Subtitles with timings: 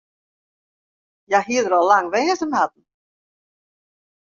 [1.27, 2.83] Hja hie der al lang wer wêze moatten.